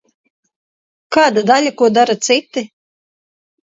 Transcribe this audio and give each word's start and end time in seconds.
Kāda 1.17 1.45
daļa 1.53 1.77
ko 1.85 1.93
dara 2.01 2.19
citi. 2.33 2.69